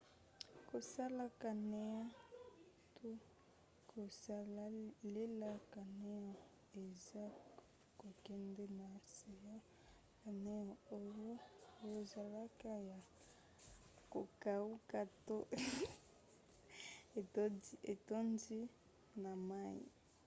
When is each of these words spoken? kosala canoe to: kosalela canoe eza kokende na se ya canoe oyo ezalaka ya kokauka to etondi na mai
kosala 0.69 1.25
canoe 1.41 1.99
to: 2.97 3.09
kosalela 3.91 5.51
canoe 5.73 6.33
eza 6.83 7.25
kokende 7.99 8.65
na 8.79 8.89
se 9.13 9.31
ya 9.45 9.57
canoe 10.21 10.71
oyo 10.97 11.31
ezalaka 11.99 12.71
ya 12.89 12.99
kokauka 14.11 14.99
to 15.25 15.37
etondi 17.99 18.59
na 19.21 19.31
mai 19.47 19.81